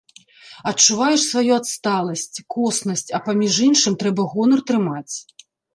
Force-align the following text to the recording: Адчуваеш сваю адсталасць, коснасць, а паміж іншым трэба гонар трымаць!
Адчуваеш 0.71 1.21
сваю 1.25 1.51
адсталасць, 1.59 2.25
коснасць, 2.55 3.07
а 3.19 3.23
паміж 3.29 3.63
іншым 3.71 3.93
трэба 4.05 4.21
гонар 4.35 4.69
трымаць! 4.73 5.11